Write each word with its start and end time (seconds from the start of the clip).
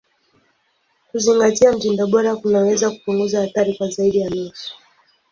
Kuzingatia 1.11 1.71
mtindo 1.73 2.07
bora 2.07 2.35
kunaweza 2.35 2.91
kupunguza 2.91 3.41
hatari 3.41 3.77
kwa 3.77 3.87
zaidi 3.89 4.17
ya 4.19 4.29
nusu. 4.29 4.71